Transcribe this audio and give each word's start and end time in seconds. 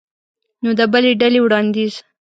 نو 0.63 0.69
د 0.79 0.81
بلې 0.91 1.11
ډلې 1.21 1.39
وړاندیز 1.43 1.93